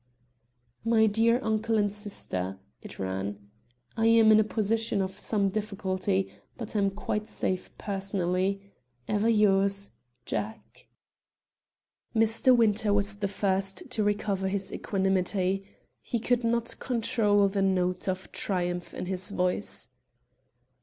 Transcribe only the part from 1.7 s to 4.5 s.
and Sister," it ran. "I am in a